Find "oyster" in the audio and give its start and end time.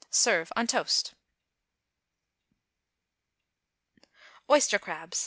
4.49-4.79